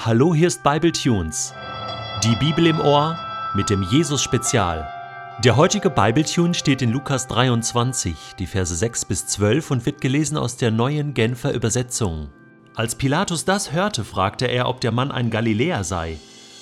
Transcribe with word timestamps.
Hallo, 0.00 0.32
hier 0.32 0.46
ist 0.46 0.62
Bible 0.62 0.92
Tunes. 0.92 1.52
Die 2.22 2.36
Bibel 2.36 2.68
im 2.68 2.78
Ohr 2.78 3.18
mit 3.56 3.68
dem 3.68 3.82
Jesus 3.82 4.22
Spezial. 4.22 4.88
Der 5.42 5.56
heutige 5.56 5.90
Bible 5.90 6.24
Tune 6.24 6.54
steht 6.54 6.82
in 6.82 6.92
Lukas 6.92 7.26
23, 7.26 8.14
die 8.38 8.46
Verse 8.46 8.76
6 8.76 9.06
bis 9.06 9.26
12 9.26 9.72
und 9.72 9.86
wird 9.86 10.00
gelesen 10.00 10.36
aus 10.36 10.56
der 10.56 10.70
neuen 10.70 11.14
Genfer 11.14 11.52
Übersetzung. 11.52 12.28
Als 12.76 12.94
Pilatus 12.94 13.44
das 13.44 13.72
hörte, 13.72 14.04
fragte 14.04 14.46
er, 14.46 14.68
ob 14.68 14.80
der 14.80 14.92
Mann 14.92 15.10
ein 15.10 15.30
Galiläer 15.30 15.82
sei. 15.82 16.18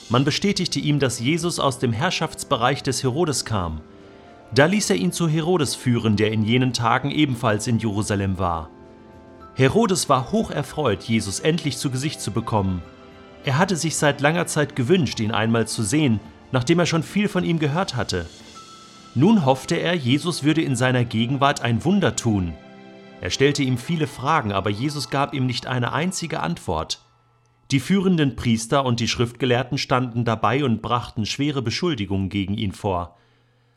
Man 0.09 0.25
bestätigte 0.25 0.81
ihm, 0.81 0.99
dass 0.99 1.21
Jesus 1.21 1.61
aus 1.61 1.79
dem 1.79 1.93
Herrschaftsbereich 1.93 2.83
des 2.83 3.03
Herodes 3.03 3.45
kam. 3.45 3.83
Da 4.55 4.65
ließ 4.65 4.89
er 4.89 4.97
ihn 4.97 5.13
zu 5.13 5.29
Herodes 5.29 5.75
führen, 5.75 6.17
der 6.17 6.33
in 6.33 6.43
jenen 6.43 6.73
Tagen 6.73 7.11
ebenfalls 7.11 7.67
in 7.67 7.81
Jerusalem 7.81 8.39
war. 8.39 8.71
Herodes 9.53 10.09
war 10.09 10.33
hoch 10.33 10.51
erfreut, 10.51 11.03
Jesus 11.03 11.41
endlich 11.41 11.77
zu 11.77 11.91
Gesicht 11.91 12.23
zu 12.23 12.31
bekommen. 12.31 12.83
Er 13.47 13.59
hatte 13.59 13.77
sich 13.77 13.97
seit 13.97 14.21
langer 14.21 14.49
Zeit 14.49 14.75
gewünscht, 14.75 15.21
ihn 15.21 15.31
einmal 15.31 15.69
zu 15.69 15.85
sehen, 15.85 16.19
nachdem 16.51 16.81
er 16.81 16.87
schon 16.87 17.05
viel 17.05 17.29
von 17.29 17.45
ihm 17.45 17.61
gehört 17.61 17.95
hatte. 17.95 18.27
Nun 19.15 19.47
hoffte 19.47 19.77
er, 19.77 19.95
Jesus 19.95 20.43
würde 20.43 20.63
in 20.63 20.75
seiner 20.75 21.05
Gegenwart 21.05 21.61
ein 21.61 21.85
Wunder 21.85 22.17
tun. 22.17 22.55
Er 23.21 23.31
stellte 23.31 23.63
ihm 23.63 23.79
viele 23.79 24.09
Fragen, 24.09 24.51
aber 24.51 24.69
Jesus 24.69 25.11
gab 25.11 25.33
ihm 25.33 25.47
nicht 25.47 25.69
eine 25.69 25.93
einzige 25.93 26.41
Antwort. 26.41 27.01
Die 27.71 27.79
führenden 27.79 28.35
Priester 28.35 28.85
und 28.85 28.99
die 28.99 29.07
Schriftgelehrten 29.07 29.79
standen 29.79 30.25
dabei 30.25 30.65
und 30.65 30.83
brachten 30.83 31.25
schwere 31.25 31.63
Beschuldigungen 31.63 32.31
gegen 32.31 32.55
ihn 32.55 32.73
vor. 32.73 33.17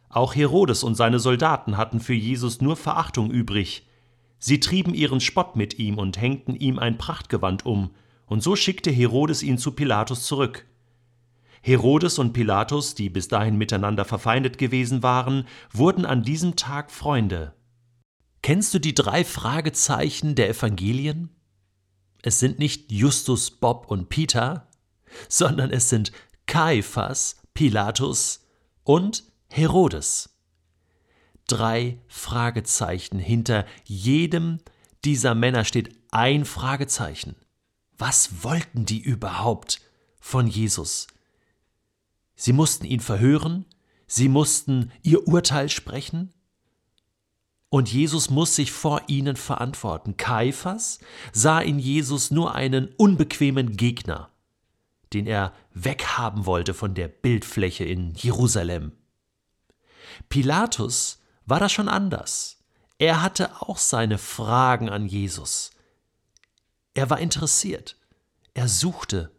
Auch 0.10 0.34
Herodes 0.34 0.84
und 0.84 0.96
seine 0.96 1.20
Soldaten 1.20 1.78
hatten 1.78 2.00
für 2.00 2.16
Jesus 2.16 2.60
nur 2.60 2.76
Verachtung 2.76 3.30
übrig. 3.30 3.88
Sie 4.40 4.60
trieben 4.60 4.96
ihren 4.96 5.20
Spott 5.20 5.56
mit 5.56 5.78
ihm 5.78 6.00
und 6.00 6.20
hängten 6.20 6.56
ihm 6.56 6.80
ein 6.80 6.98
Prachtgewand 6.98 7.68
um, 7.68 7.92
und 8.30 8.42
so 8.42 8.56
schickte 8.56 8.92
Herodes 8.92 9.44
ihn 9.44 9.58
zu 9.58 9.72
Pilatus 9.72 10.24
zurück. 10.24 10.66
Herodes 11.62 12.20
und 12.20 12.32
Pilatus, 12.32 12.96
die 12.96 13.10
bis 13.10 13.28
dahin 13.28 13.58
miteinander 13.58 14.06
verfeindet 14.06 14.58
gewesen 14.58 15.04
waren, 15.04 15.46
wurden 15.74 16.06
an 16.06 16.24
diesem 16.24 16.56
Tag 16.56 16.92
Freunde. 16.92 17.54
Kennst 18.42 18.74
du 18.74 18.80
die 18.80 18.94
drei 18.94 19.26
Fragezeichen 19.26 20.36
der 20.36 20.50
Evangelien? 20.50 21.30
Es 22.22 22.40
sind 22.40 22.60
nicht 22.60 22.92
Justus, 22.92 23.52
Bob 23.52 23.92
und 23.92 24.08
Peter, 24.08 24.70
sondern 25.28 25.72
es 25.72 25.90
sind 25.90 26.12
Kaiphas, 26.46 27.42
Pilatus 27.54 28.46
und 28.84 29.24
Herodes. 29.50 30.38
Drei 31.48 32.00
Fragezeichen. 32.08 33.20
Hinter 33.20 33.66
jedem 33.84 34.60
dieser 35.04 35.36
Männer 35.36 35.66
steht 35.66 35.96
ein 36.12 36.46
Fragezeichen. 36.46 37.36
Was 38.00 38.44
wollten 38.44 38.86
die 38.86 39.02
überhaupt 39.02 39.82
von 40.20 40.48
Jesus? 40.48 41.08
Sie 42.36 42.54
mussten 42.54 42.86
ihn 42.86 43.02
verhören, 43.02 43.66
sie 44.08 44.30
mussten 44.30 44.92
ihr 45.04 45.28
Urteil 45.28 45.70
sprechen, 45.70 46.34
und 47.70 47.92
Jesus 47.92 48.32
muss 48.32 48.56
sich 48.56 48.72
vor 48.72 49.04
ihnen 49.08 49.36
verantworten. 49.36 50.18
Kaiphas 50.18 51.00
sah 51.32 51.60
in 51.60 51.78
Jesus 51.78 52.32
nur 52.32 52.56
einen 52.56 52.88
unbequemen 52.98 53.78
Gegner, 53.78 54.32
den 55.14 55.28
er 55.28 55.54
weghaben 55.74 56.48
wollte 56.48 56.74
von 56.74 56.96
der 56.96 57.10
Bildfläche 57.10 57.84
in 57.84 58.16
Jerusalem. 58.16 58.94
Pilatus 60.30 61.22
war 61.46 61.60
das 61.60 61.72
schon 61.72 61.90
anders. 61.90 62.58
Er 62.98 63.22
hatte 63.22 63.62
auch 63.62 63.78
seine 63.78 64.18
Fragen 64.18 64.90
an 64.90 65.06
Jesus. 65.06 65.72
Er 67.00 67.10
war 67.10 67.20
interessiert. 67.22 67.96
Er 68.54 68.68
suchte 68.68 69.32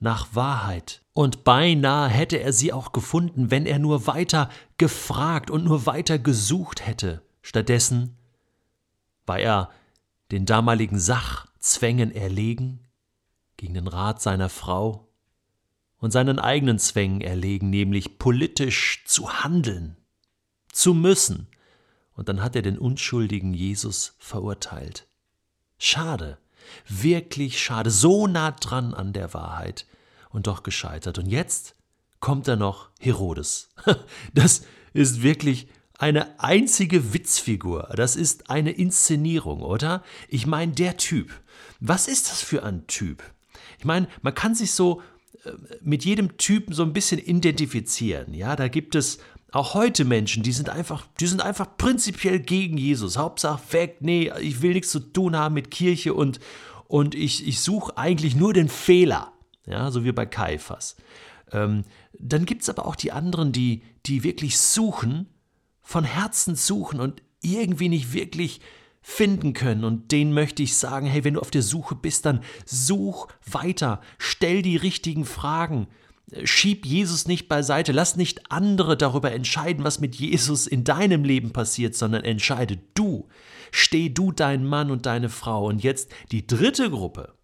nach 0.00 0.34
Wahrheit. 0.34 1.00
Und 1.12 1.44
beinahe 1.44 2.08
hätte 2.08 2.40
er 2.40 2.52
sie 2.52 2.72
auch 2.72 2.90
gefunden, 2.90 3.52
wenn 3.52 3.66
er 3.66 3.78
nur 3.78 4.08
weiter 4.08 4.50
gefragt 4.78 5.48
und 5.48 5.62
nur 5.62 5.86
weiter 5.86 6.18
gesucht 6.18 6.84
hätte. 6.84 7.22
Stattdessen 7.40 8.16
war 9.26 9.38
er 9.38 9.70
den 10.32 10.44
damaligen 10.44 10.98
Sachzwängen 10.98 12.10
erlegen, 12.10 12.80
gegen 13.58 13.74
den 13.74 13.86
Rat 13.86 14.20
seiner 14.20 14.48
Frau 14.48 15.06
und 15.98 16.10
seinen 16.10 16.40
eigenen 16.40 16.80
Zwängen 16.80 17.20
erlegen, 17.20 17.70
nämlich 17.70 18.18
politisch 18.18 19.04
zu 19.06 19.44
handeln, 19.44 19.96
zu 20.72 20.94
müssen. 20.94 21.46
Und 22.14 22.28
dann 22.28 22.42
hat 22.42 22.56
er 22.56 22.62
den 22.62 22.76
unschuldigen 22.76 23.54
Jesus 23.54 24.16
verurteilt. 24.18 25.06
Schade. 25.78 26.38
Wirklich 26.88 27.62
schade, 27.62 27.90
so 27.90 28.26
nah 28.26 28.52
dran 28.52 28.94
an 28.94 29.12
der 29.12 29.34
Wahrheit 29.34 29.86
und 30.30 30.46
doch 30.46 30.62
gescheitert. 30.62 31.18
Und 31.18 31.26
jetzt 31.26 31.74
kommt 32.20 32.48
da 32.48 32.56
noch 32.56 32.90
Herodes. 32.98 33.70
Das 34.34 34.62
ist 34.92 35.22
wirklich 35.22 35.68
eine 35.98 36.40
einzige 36.40 37.12
Witzfigur. 37.14 37.90
Das 37.96 38.16
ist 38.16 38.50
eine 38.50 38.72
Inszenierung, 38.72 39.62
oder? 39.62 40.02
Ich 40.28 40.46
meine, 40.46 40.72
der 40.72 40.96
Typ. 40.96 41.30
Was 41.80 42.08
ist 42.08 42.30
das 42.30 42.42
für 42.42 42.62
ein 42.62 42.86
Typ? 42.86 43.22
Ich 43.78 43.84
meine, 43.84 44.08
man 44.22 44.34
kann 44.34 44.54
sich 44.54 44.72
so 44.72 45.02
äh, 45.44 45.52
mit 45.82 46.04
jedem 46.04 46.36
Typen 46.36 46.74
so 46.74 46.82
ein 46.82 46.92
bisschen 46.92 47.18
identifizieren. 47.18 48.34
Ja, 48.34 48.56
da 48.56 48.68
gibt 48.68 48.94
es 48.94 49.18
auch 49.54 49.74
heute 49.74 50.04
Menschen, 50.04 50.42
die 50.42 50.52
sind 50.52 50.68
einfach, 50.68 51.06
die 51.20 51.26
sind 51.26 51.40
einfach 51.40 51.76
prinzipiell 51.76 52.40
gegen 52.40 52.76
Jesus. 52.76 53.16
Hauptsache 53.16 53.60
weg, 53.72 53.98
nee, 54.00 54.32
ich 54.40 54.62
will 54.62 54.74
nichts 54.74 54.90
zu 54.90 54.98
tun 54.98 55.36
haben 55.36 55.54
mit 55.54 55.70
Kirche 55.70 56.12
und, 56.12 56.40
und 56.88 57.14
ich, 57.14 57.46
ich 57.46 57.60
suche 57.60 57.96
eigentlich 57.96 58.34
nur 58.34 58.52
den 58.52 58.68
Fehler. 58.68 59.32
Ja, 59.64 59.90
so 59.92 60.04
wie 60.04 60.12
bei 60.12 60.26
Kaiphas. 60.26 60.96
Ähm, 61.52 61.84
dann 62.18 62.46
gibt 62.46 62.62
es 62.62 62.68
aber 62.68 62.84
auch 62.84 62.96
die 62.96 63.12
anderen, 63.12 63.52
die, 63.52 63.82
die 64.06 64.24
wirklich 64.24 64.58
suchen, 64.58 65.28
von 65.82 66.02
Herzen 66.02 66.56
suchen 66.56 66.98
und 66.98 67.22
irgendwie 67.40 67.88
nicht 67.88 68.12
wirklich 68.12 68.60
finden 69.02 69.52
können. 69.52 69.84
Und 69.84 70.10
denen 70.10 70.32
möchte 70.32 70.64
ich 70.64 70.76
sagen, 70.76 71.06
hey, 71.06 71.22
wenn 71.22 71.34
du 71.34 71.40
auf 71.40 71.50
der 71.50 71.62
Suche 71.62 71.94
bist, 71.94 72.26
dann 72.26 72.40
such 72.64 73.28
weiter, 73.46 74.00
stell 74.18 74.62
die 74.62 74.76
richtigen 74.76 75.24
Fragen, 75.24 75.86
Schieb 76.44 76.86
Jesus 76.86 77.26
nicht 77.26 77.48
beiseite, 77.48 77.92
lass 77.92 78.16
nicht 78.16 78.50
andere 78.50 78.96
darüber 78.96 79.32
entscheiden, 79.32 79.84
was 79.84 80.00
mit 80.00 80.14
Jesus 80.16 80.66
in 80.66 80.82
deinem 80.82 81.22
Leben 81.22 81.52
passiert, 81.52 81.94
sondern 81.94 82.24
entscheide 82.24 82.78
du. 82.94 83.28
Steh 83.70 84.08
du 84.08 84.32
dein 84.32 84.64
Mann 84.64 84.90
und 84.90 85.04
deine 85.06 85.28
Frau. 85.28 85.66
Und 85.66 85.82
jetzt 85.82 86.10
die 86.32 86.46
dritte 86.46 86.90
Gruppe. 86.90 87.34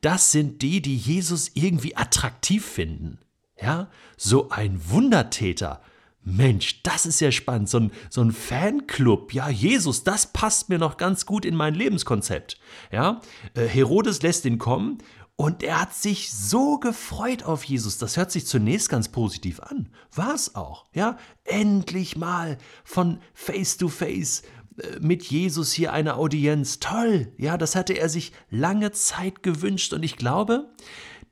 Das 0.00 0.32
sind 0.32 0.62
die, 0.62 0.82
die 0.82 0.96
Jesus 0.96 1.52
irgendwie 1.54 1.96
attraktiv 1.96 2.64
finden. 2.64 3.18
Ja, 3.60 3.88
so 4.16 4.50
ein 4.50 4.80
Wundertäter. 4.88 5.80
Mensch, 6.22 6.82
das 6.82 7.06
ist 7.06 7.20
ja 7.20 7.32
spannend. 7.32 7.68
So 7.68 7.78
ein, 7.78 7.92
so 8.10 8.20
ein 8.22 8.32
Fanclub. 8.32 9.32
Ja, 9.32 9.48
Jesus, 9.48 10.04
das 10.04 10.32
passt 10.32 10.68
mir 10.68 10.78
noch 10.78 10.96
ganz 10.96 11.24
gut 11.24 11.44
in 11.44 11.54
mein 11.54 11.74
Lebenskonzept. 11.74 12.58
Ja, 12.92 13.20
äh, 13.54 13.66
Herodes 13.66 14.22
lässt 14.22 14.44
ihn 14.44 14.58
kommen 14.58 14.98
und 15.40 15.62
er 15.62 15.80
hat 15.80 15.94
sich 15.94 16.32
so 16.32 16.80
gefreut 16.80 17.44
auf 17.44 17.62
Jesus. 17.62 17.96
Das 17.96 18.16
hört 18.16 18.32
sich 18.32 18.44
zunächst 18.44 18.88
ganz 18.88 19.08
positiv 19.08 19.60
an. 19.60 19.88
War 20.12 20.34
es 20.34 20.56
auch. 20.56 20.86
Ja, 20.92 21.16
endlich 21.44 22.16
mal 22.16 22.58
von 22.82 23.20
Face 23.34 23.76
to 23.76 23.86
Face 23.86 24.42
äh, 24.78 24.98
mit 24.98 25.22
Jesus 25.22 25.72
hier 25.72 25.92
eine 25.92 26.16
Audienz. 26.16 26.80
Toll. 26.80 27.32
Ja, 27.36 27.56
das 27.56 27.76
hatte 27.76 27.92
er 27.92 28.08
sich 28.08 28.32
lange 28.50 28.90
Zeit 28.90 29.44
gewünscht 29.44 29.92
und 29.92 30.02
ich 30.02 30.16
glaube, 30.16 30.74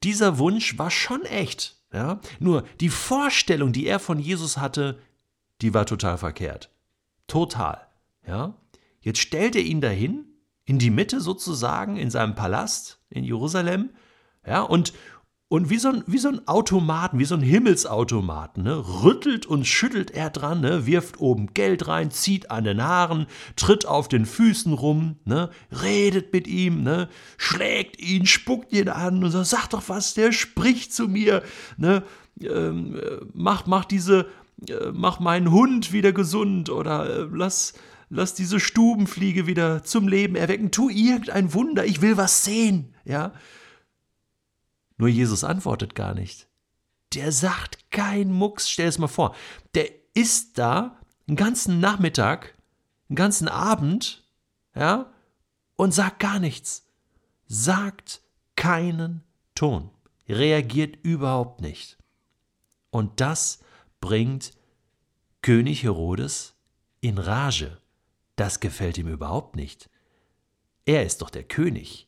dieser 0.05 0.39
Wunsch 0.39 0.79
war 0.79 0.93
schon 0.93 1.23
echt. 1.23 1.77
Ja, 1.93 2.21
nur 2.39 2.63
die 2.79 2.91
Vorstellung, 2.91 3.73
die 3.73 3.89
er 3.89 3.99
von 3.99 4.21
Jesus 4.21 4.57
hatte, 4.57 5.01
die 5.63 5.75
war 5.75 5.85
total 5.85 6.17
verkehrt. 6.17 6.71
Total. 7.27 7.89
Ja, 8.25 8.55
jetzt 9.01 9.19
stellt 9.19 9.57
er 9.57 9.63
ihn 9.63 9.81
dahin 9.81 10.27
in 10.65 10.79
die 10.79 10.91
Mitte 10.91 11.21
sozusagen 11.21 11.97
in 11.97 12.13
seinem 12.13 12.37
Palast 12.37 12.96
in 13.11 13.25
Jerusalem. 13.25 13.91
Ja, 14.47 14.63
und, 14.63 14.93
und 15.49 15.71
wie 15.71 15.79
so, 15.79 15.89
ein, 15.89 16.03
wie 16.07 16.19
so 16.19 16.29
ein 16.29 16.47
Automaten, 16.49 17.19
wie 17.19 17.25
so 17.25 17.37
ein 17.37 17.43
Himmelsautomaten, 17.43 18.65
ne, 18.65 18.77
rüttelt 19.05 19.47
und 19.47 19.65
schüttelt 19.65 20.11
er 20.11 20.31
dran, 20.31 20.61
ne, 20.61 20.87
wirft 20.87 21.21
oben 21.21 21.55
Geld 21.55 21.87
rein, 21.87 22.11
zieht 22.11 22.51
an 22.51 22.65
den 22.65 22.83
Haaren, 22.83 23.27
tritt 23.55 23.87
auf 23.87 24.09
den 24.09 24.27
Füßen 24.27 24.73
rum, 24.73 25.17
ne, 25.25 25.51
redet 25.71 26.33
mit 26.33 26.49
ihm, 26.49 26.83
ne, 26.83 27.09
schlägt 27.37 28.01
ihn, 28.01 28.27
spuckt 28.27 28.73
ihn 28.73 28.89
an 28.89 29.23
und 29.23 29.31
sagt, 29.31 29.47
sag 29.47 29.69
doch 29.69 29.89
was, 29.89 30.15
der 30.15 30.33
spricht 30.33 30.93
zu 30.93 31.07
mir, 31.07 31.43
ne, 31.77 32.03
ähm, 32.43 33.01
mach, 33.33 33.67
mach 33.67 33.85
diese, 33.85 34.27
äh, 34.69 34.91
mach 34.93 35.21
meinen 35.21 35.53
Hund 35.53 35.93
wieder 35.93 36.13
gesund 36.13 36.71
oder 36.71 37.09
äh, 37.09 37.29
lass, 37.33 37.75
lass 38.11 38.35
diese 38.35 38.59
Stubenfliege 38.59 39.47
wieder 39.47 39.85
zum 39.85 40.09
Leben 40.09 40.35
erwecken, 40.35 40.73
tu 40.73 40.89
irgendein 40.89 41.55
Wunder, 41.55 41.85
ich 41.85 42.03
will 42.03 42.17
was 42.17 42.45
sehen, 42.45 42.96
ja. 43.07 43.33
Nur 44.99 45.09
Jesus 45.09 45.45
antwortet 45.45 45.95
gar 45.95 46.15
nicht. 46.15 46.49
Der 47.15 47.33
sagt 47.33 47.91
kein 47.91 48.33
Mucks, 48.33 48.69
stell 48.69 48.89
es 48.89 48.99
mal 48.99 49.09
vor. 49.09 49.35
Der 49.75 49.89
ist 50.15 50.59
da 50.59 50.99
einen 51.27 51.37
ganzen 51.37 51.81
Nachmittag, 51.81 52.55
einen 53.09 53.17
ganzen 53.17 53.49
Abend, 53.49 54.25
ja, 54.75 55.13
und 55.77 55.93
sagt 55.93 56.21
gar 56.21 56.39
nichts. 56.39 56.87
Sagt 57.47 58.23
keinen 58.57 59.23
Ton. 59.55 59.91
reagiert 60.29 60.97
überhaupt 61.05 61.61
nicht. 61.61 61.99
Und 62.91 63.21
das 63.21 63.61
bringt 64.01 64.53
König 65.41 65.85
Herodes 65.85 66.55
in 67.01 67.19
Rage. 67.19 67.81
Das 68.35 68.59
gefällt 68.59 68.99
ihm 68.99 69.07
überhaupt 69.07 69.55
nicht. 69.55 69.89
Er 70.85 71.05
ist 71.05 71.23
doch 71.23 71.31
der 71.31 71.45
König. 71.45 72.06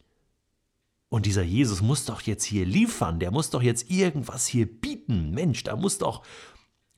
Und 1.08 1.25
dieser 1.25 1.43
Jesus 1.43 1.81
muss 1.81 2.05
doch 2.05 2.20
jetzt 2.20 2.44
hier 2.44 2.66
liefern, 2.66 3.19
der 3.19 3.31
muss 3.31 3.50
doch 3.50 3.62
jetzt 3.62 3.90
irgendwas 3.90 4.46
hier 4.46 4.66
bieten. 4.66 5.31
Mensch, 5.31 5.62
da 5.64 5.76
muss 5.76 5.99
doch 5.99 6.22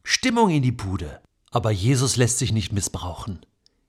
Stimmung 0.03 0.51
in 0.51 0.63
die 0.63 0.73
Bude. 0.73 1.21
Aber 1.51 1.71
Jesus 1.71 2.17
lässt 2.17 2.39
sich 2.39 2.53
nicht 2.53 2.73
missbrauchen. 2.73 3.45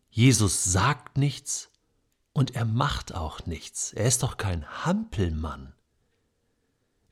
Jesus 0.09 0.63
sagt 0.63 1.17
nichts 1.17 1.69
und 2.33 2.55
er 2.55 2.65
macht 2.65 3.15
auch 3.15 3.45
nichts. 3.45 3.93
Er 3.93 4.05
ist 4.05 4.23
doch 4.23 4.37
kein 4.37 4.65
Hampelmann. 4.85 5.73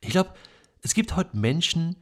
Ich 0.01 0.09
glaube, 0.09 0.33
es 0.81 0.93
gibt 0.93 1.15
heute 1.15 1.37
Menschen, 1.37 1.95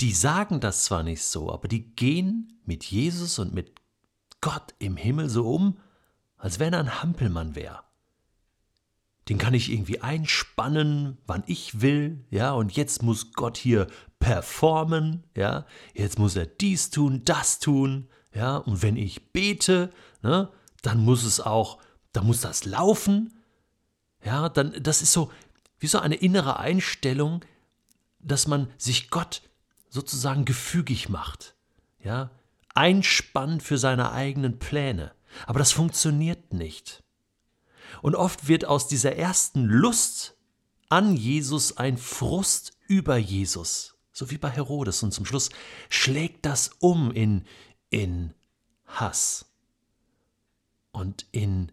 die 0.00 0.12
sagen 0.12 0.60
das 0.60 0.84
zwar 0.84 1.02
nicht 1.02 1.22
so, 1.22 1.52
aber 1.52 1.68
die 1.68 1.94
gehen 1.94 2.60
mit 2.64 2.84
Jesus 2.84 3.38
und 3.38 3.52
mit 3.52 3.72
Gott 4.40 4.74
im 4.78 4.96
Himmel 4.96 5.28
so 5.28 5.52
um, 5.52 5.78
als 6.36 6.58
wenn 6.58 6.72
er 6.72 6.80
ein 6.80 7.02
Hampelmann 7.02 7.54
wäre. 7.54 7.82
Den 9.28 9.38
kann 9.38 9.54
ich 9.54 9.70
irgendwie 9.70 10.00
einspannen, 10.00 11.18
wann 11.26 11.42
ich 11.46 11.82
will, 11.82 12.24
ja, 12.30 12.52
und 12.52 12.72
jetzt 12.72 13.02
muss 13.02 13.32
Gott 13.32 13.58
hier 13.58 13.86
performen, 14.18 15.24
ja, 15.36 15.66
jetzt 15.94 16.18
muss 16.18 16.34
er 16.34 16.46
dies 16.46 16.90
tun, 16.90 17.22
das 17.24 17.58
tun, 17.58 18.08
ja, 18.34 18.56
und 18.56 18.82
wenn 18.82 18.96
ich 18.96 19.32
bete, 19.32 19.90
ne, 20.22 20.50
dann 20.82 20.98
muss 20.98 21.24
es 21.24 21.40
auch, 21.40 21.78
dann 22.12 22.26
muss 22.26 22.40
das 22.40 22.64
laufen, 22.64 23.34
ja, 24.24 24.48
dann, 24.48 24.74
das 24.82 25.02
ist 25.02 25.12
so, 25.12 25.30
wie 25.78 25.86
so 25.86 25.98
eine 25.98 26.16
innere 26.16 26.58
Einstellung, 26.58 27.44
dass 28.20 28.46
man 28.46 28.70
sich 28.78 29.10
Gott 29.10 29.42
sozusagen 29.90 30.44
gefügig 30.44 31.08
macht, 31.08 31.54
ja, 32.02 32.30
einspannt 32.74 33.62
für 33.62 33.76
seine 33.76 34.12
eigenen 34.12 34.58
Pläne. 34.58 35.12
Aber 35.46 35.58
das 35.58 35.72
funktioniert 35.72 36.54
nicht. 36.54 37.02
Und 38.02 38.14
oft 38.14 38.48
wird 38.48 38.64
aus 38.64 38.88
dieser 38.88 39.16
ersten 39.16 39.64
Lust 39.64 40.36
an 40.88 41.16
Jesus 41.16 41.76
ein 41.76 41.98
Frust 41.98 42.78
über 42.86 43.16
Jesus, 43.16 43.96
so 44.12 44.30
wie 44.30 44.38
bei 44.38 44.50
Herodes. 44.50 45.02
Und 45.02 45.12
zum 45.12 45.26
Schluss 45.26 45.50
schlägt 45.88 46.46
das 46.46 46.70
um 46.78 47.10
in, 47.10 47.44
in 47.90 48.34
Hass 48.86 49.46
und 50.92 51.26
in 51.32 51.70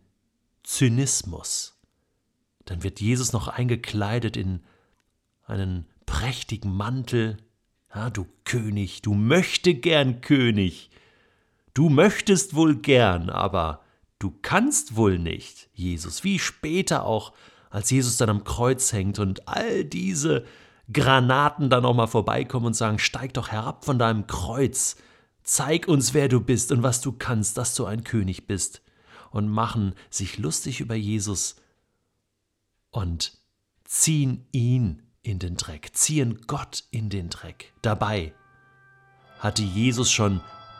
Zynismus. 0.64 1.80
Dann 2.66 2.84
wird 2.84 3.00
Jesus 3.00 3.32
noch 3.32 3.48
eingekleidet 3.48 4.36
in 4.36 4.64
einen 5.46 5.88
prächtigen 6.06 6.76
Mantel. 6.76 7.38
Ja, 7.94 8.10
du 8.10 8.28
König, 8.44 9.02
du 9.02 9.14
möchte 9.14 9.76
gern 9.76 10.22
König. 10.22 10.90
Du 11.74 11.90
möchtest 11.90 12.56
wohl 12.56 12.76
gern, 12.76 13.30
aber 13.30 13.85
du 14.20 14.32
kannst 14.42 14.96
wohl 14.96 15.20
nicht, 15.20 15.70
Jesus. 15.74 16.24
Wie 16.24 16.40
später 16.40 17.06
auch, 17.06 17.34
als 17.70 17.90
Jesus 17.90 18.18
dann 18.18 18.30
am 18.30 18.44
Kreuz 18.44 18.94
hängt 18.94 19.20
und 19.20 19.48
all 19.48 19.84
diese 19.84 20.46
Granaten 20.92 21.70
dann 21.70 21.84
nochmal 21.84 22.08
vorbeikommen 22.08 22.68
und 22.68 22.76
sagen, 22.76 23.00
steig 23.00 23.34
doch 23.34 23.50
herab 23.50 23.86
von 23.86 24.00
deinem 24.00 24.28
Kreuz, 24.28 24.98
zeig 25.44 25.88
uns, 25.88 26.14
wer 26.14 26.28
du 26.28 26.40
bist 26.40 26.72
und 26.72 26.84
was 26.84 27.02
du 27.02 27.12
kannst, 27.12 27.58
dass 27.58 27.76
du 27.76 27.86
ein 27.86 28.04
König 28.04 28.48
bist, 28.48 28.82
und 29.36 29.50
machen 29.50 29.96
sich 30.10 30.38
lustig 30.38 30.80
über 30.80 30.96
Jesus 30.96 31.58
und 32.90 33.38
ziehen 33.84 34.48
ihn 34.54 35.04
in 35.24 35.40
den 35.40 35.58
Dreck, 35.58 35.90
ziehen 35.94 36.40
Gott 36.48 36.86
in 36.90 37.10
den 37.10 37.30
Dreck. 37.30 37.74
Dabei 37.82 38.34
hatte 39.40 39.62
Jesus 39.62 40.10
schon 40.10 40.40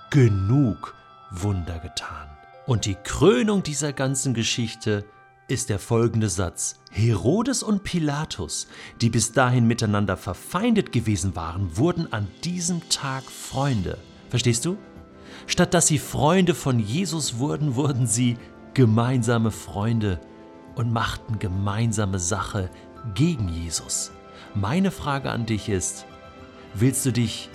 genug 0.10 0.96
Wunder 1.32 1.80
getan. 1.80 2.35
Und 2.68 2.86
die 2.86 2.96
Krönung 2.96 3.62
dieser 3.62 3.94
ganzen 3.94 4.34
Geschichte 4.34 5.06
ist 5.48 5.70
der 5.70 5.78
folgende 5.78 6.30
Satz. 6.30 6.80
Herodes 6.90 7.62
und 7.62 7.84
Pilatus, 7.84 8.68
die 9.02 9.12
bis 9.12 9.32
dahin 9.34 9.68
miteinander 9.68 10.18
verfeindet 10.18 10.92
gewesen 10.92 11.36
waren, 11.36 11.78
wurden 11.78 12.12
an 12.12 12.28
diesem 12.44 12.90
Tag 12.90 13.24
Freunde. 13.26 14.00
Verstehst 14.30 14.66
du? 14.66 14.78
Statt 15.46 15.76
dass 15.76 15.86
sie 15.86 16.00
Freunde 16.00 16.56
von 16.56 16.80
Jesus 16.80 17.38
wurden, 17.38 17.76
wurden 17.76 18.08
sie 18.08 18.38
gemeinsame 18.74 19.52
Freunde 19.52 20.20
und 20.74 20.92
machten 20.92 21.38
gemeinsame 21.38 22.18
Sache 22.18 22.72
gegen 23.14 23.48
Jesus. 23.48 24.12
Meine 24.56 24.90
Frage 24.90 25.30
an 25.30 25.46
dich 25.46 25.70
ist, 25.70 26.06
willst 26.74 27.06
du 27.06 27.12
dich 27.12 27.50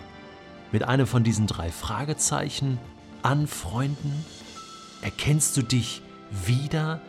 mit 0.70 0.84
einem 0.84 1.08
von 1.08 1.24
diesen 1.24 1.48
drei 1.48 1.72
Fragezeichen 1.72 2.78
anfreunden? 3.22 4.24
Erkennst 5.02 5.56
du 5.56 5.62
dich 5.62 6.02
wieder 6.30 7.00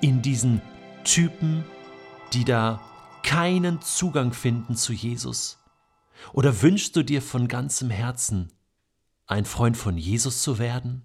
in 0.00 0.22
diesen 0.22 0.62
Typen, 1.02 1.64
die 2.32 2.44
da 2.44 2.80
keinen 3.22 3.82
Zugang 3.82 4.32
finden 4.32 4.76
zu 4.76 4.92
Jesus? 4.92 5.58
Oder 6.32 6.62
wünschst 6.62 6.94
du 6.94 7.02
dir 7.02 7.20
von 7.20 7.48
ganzem 7.48 7.90
Herzen, 7.90 8.52
ein 9.26 9.44
Freund 9.44 9.76
von 9.76 9.98
Jesus 9.98 10.42
zu 10.42 10.58
werden? 10.58 11.02